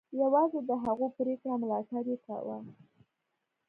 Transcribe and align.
یوازې 0.21 0.59
د 0.69 0.71
هغو 0.83 1.05
پرېکړو 1.17 1.53
ملاتړ 1.61 2.03
یې 2.11 2.17
کاوه. 2.25 2.57